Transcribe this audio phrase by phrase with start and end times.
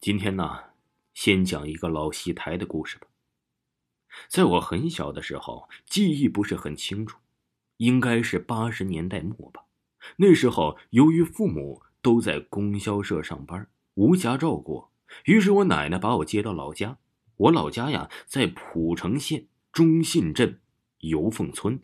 [0.00, 0.60] 今天呢，
[1.12, 3.06] 先讲一个老戏台的故事吧。
[4.28, 7.18] 在我很小的时候，记忆不是很清楚，
[7.76, 9.66] 应该是八十年代末吧。
[10.16, 14.88] 那时候，由于父母都在供销社上班，无暇照顾，
[15.26, 16.96] 于是我奶奶把我接到老家。
[17.36, 20.62] 我老家呀，在蒲城县中信镇
[21.00, 21.78] 油凤村，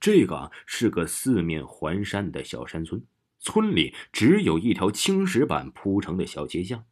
[0.00, 3.04] 这个是个四面环山的小山村，
[3.38, 6.86] 村里只有一条青石板铺成的小街巷。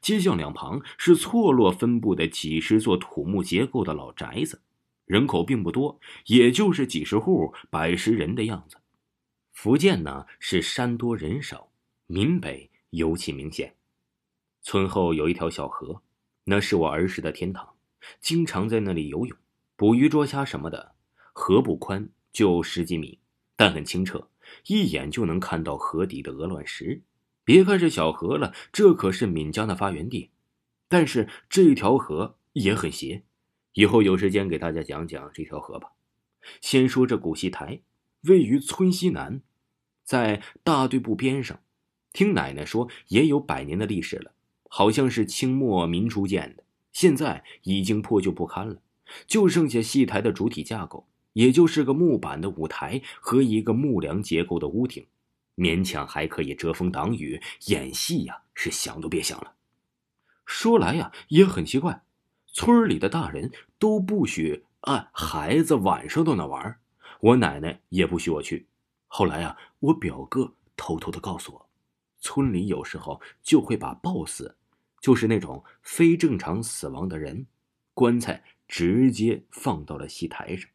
[0.00, 4.60] 街巷两旁是错落分布的几十座土木结构的老宅子，
[5.04, 8.76] 人口并不多，也就是几十户、百十人的样子。
[9.52, 11.70] 福建呢是山多人少，
[12.06, 13.74] 闽北尤其明显。
[14.62, 16.02] 村后有一条小河，
[16.44, 17.68] 那是我儿时的天堂，
[18.20, 19.36] 经常在那里游泳、
[19.76, 20.94] 捕鱼、捉虾什么的。
[21.32, 23.18] 河不宽，就十几米，
[23.56, 24.28] 但很清澈，
[24.66, 27.02] 一眼就能看到河底的鹅卵石。
[27.44, 30.30] 别看是小河了，这可是闽江的发源地。
[30.88, 33.22] 但是这条河也很邪，
[33.74, 35.92] 以后有时间给大家讲讲这条河吧。
[36.60, 37.80] 先说这古戏台，
[38.22, 39.42] 位于村西南，
[40.04, 41.60] 在大队部边上。
[42.12, 44.32] 听奶奶说，也有百年的历史了，
[44.68, 48.82] 好像是清末民初建的，现在已经破旧不堪了，
[49.26, 55.06] 就剩下戏台的主体架构，也就是个木板的舞台和一个木梁结构的屋顶。
[55.56, 59.54] 勉强还可以遮风挡雨，演戏呀是想都别想了。
[60.44, 62.02] 说来呀也很奇怪，
[62.46, 66.78] 村里的大人都不许啊孩子晚上到那玩，
[67.20, 68.66] 我奶奶也不许我去。
[69.06, 71.68] 后来啊，我表哥偷偷的告诉我，
[72.18, 74.56] 村里有时候就会把暴死，
[75.00, 77.46] 就是那种非正常死亡的人，
[77.94, 80.70] 棺材直接放到了戏台上，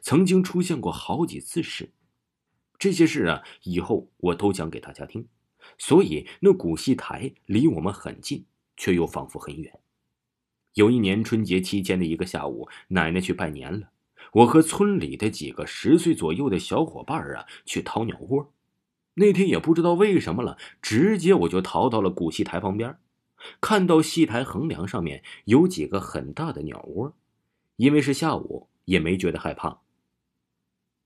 [0.00, 1.92] 曾经出现过好几次事。
[2.78, 5.26] 这些事啊，以后我都讲给大家听。
[5.76, 9.78] 所以那古戏台离我们很近，却又仿佛很远。
[10.74, 13.90] 有一年春节期间的一个下午，奶奶去拜年了，
[14.32, 18.52] 我和村里的几个十岁左右的小伙伴啊去掏鸟窝。
[19.14, 22.96] 那天也不知道为什么了，直接我就逃到了古戏台旁边，
[23.60, 27.14] 看到戏台横梁上面有几个很大的鸟窝，
[27.76, 29.80] 因为是下午，也没觉得害怕。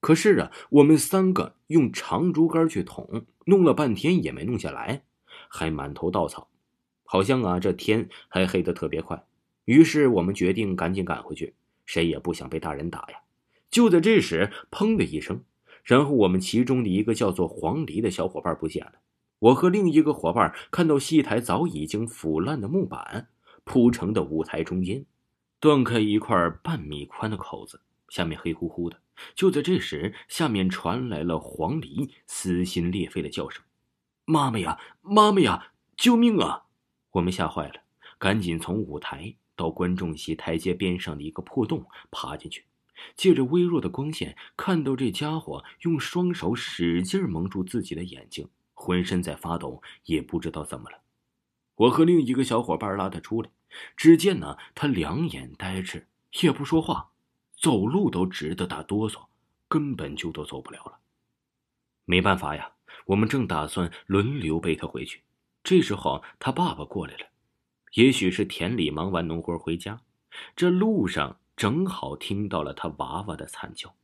[0.03, 5.05] 可是啊，我们三个用长竹竿去捅，弄了半天也没弄下来，
[5.47, 6.49] 还满头稻草，
[7.05, 9.25] 好像啊这天还黑得特别快。
[9.65, 11.55] 于是我们决定赶紧赶回去，
[11.87, 13.21] 谁也不想被大人打呀。
[13.71, 15.45] 就在这时，砰的一声，
[15.85, 18.95] 然后我们其中的一个叫做黄鹂的小伙伴不见了。
[19.39, 23.29] 我和另一个伙伴看到戏台早已经腐烂的木板
[23.63, 25.07] 铺成的舞台中间，
[25.61, 28.99] 断开一块半米宽的口子，下面黑乎乎的。
[29.35, 33.63] 就在这时，下面传来了黄鹂撕心裂肺的叫声
[34.25, 36.65] ：“妈妈呀，妈妈呀，救命啊！”
[37.13, 37.83] 我们吓坏了，
[38.19, 42.65] 赶紧从舞台到观众席台阶边上的一个破洞爬进去，
[43.15, 51.03] 借着微弱的光线，看到这家伙用双手使劲蒙住自己的眼睛，浑身在发抖，也不知道怎么了。
[51.77, 53.51] 我和另一个小伙伴拉他出来，
[53.97, 56.09] 只见呢，他两眼呆滞，
[56.43, 57.12] 也不说话。
[57.63, 59.27] 走路都直得打哆嗦，
[59.69, 60.99] 根本就都走不了了。
[62.05, 62.73] 没办法呀，
[63.07, 65.23] 我们正打算轮流背他回去，
[65.63, 67.27] 这时候他爸爸过来了，
[67.95, 70.01] 也许是田里忙完农活回家，
[70.57, 73.95] 这路上正好听到了他娃娃的惨叫。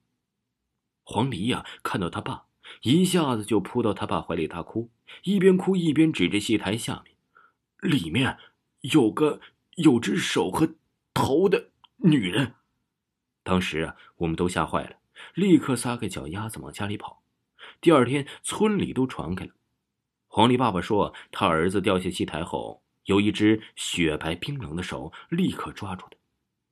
[1.02, 2.44] 黄鹂呀，看到他爸，
[2.82, 4.88] 一下子就扑到他爸怀里大哭，
[5.24, 7.16] 一边哭一边指着戏台下面，
[7.90, 8.38] 里面
[8.82, 9.40] 有个
[9.74, 10.76] 有只手和
[11.12, 12.54] 头的女人。
[13.48, 14.96] 当时啊，我们都吓坏了，
[15.32, 17.22] 立刻撒开脚丫子往家里跑。
[17.80, 19.52] 第二天，村里都传开了。
[20.26, 26.18] 黄丽爸爸说，他儿子掉下戏台后，有一只雪白冰冷的手立刻抓住他。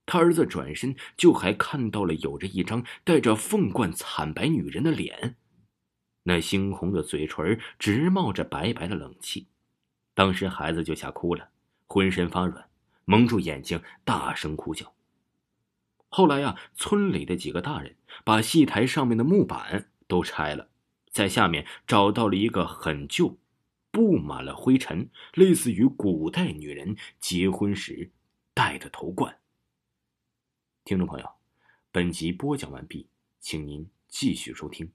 [0.04, 5.36] 他儿子转身，就还看到了有着一张带着凤冠惨白女人的脸，
[6.24, 9.48] 那猩红的嘴唇直冒着白白的冷气。
[10.12, 11.48] 当时孩子就吓哭了，
[11.86, 12.68] 浑身发软，
[13.06, 14.92] 蒙住眼睛，大声哭叫。
[16.08, 20.68] 后来呀，村里的几个大人把戏台上面的木板都拆了，
[21.10, 23.38] 在下面找到了一个很旧、
[23.90, 28.10] 布满了灰尘、类似于古代女人结婚时
[28.54, 29.38] 戴的头冠。
[30.84, 31.28] 听众朋友，
[31.90, 33.08] 本集播讲完毕，
[33.40, 34.90] 请您继续收听。